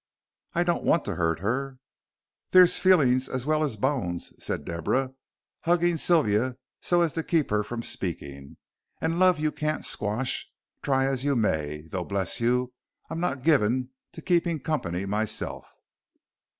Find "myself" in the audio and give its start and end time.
15.05-15.71